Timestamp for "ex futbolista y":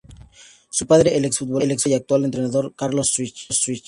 1.25-1.93